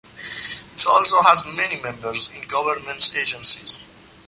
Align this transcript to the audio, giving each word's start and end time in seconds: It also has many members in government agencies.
It 0.73 0.83
also 0.89 1.21
has 1.21 1.45
many 1.45 1.79
members 1.83 2.31
in 2.35 2.47
government 2.47 3.11
agencies. 3.15 3.77